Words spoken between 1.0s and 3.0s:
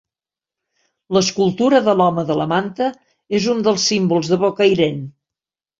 L'escultura de l'Home de la Manta